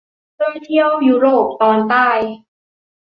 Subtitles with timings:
[0.35, 2.09] เพื่อเที่ยวยุโรปตอนใต้